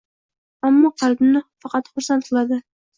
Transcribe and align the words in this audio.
Ammo 0.69 0.91
qalbni 1.03 1.45
faqat 1.61 1.95
xursand 1.95 2.31
qiladi. 2.31 2.65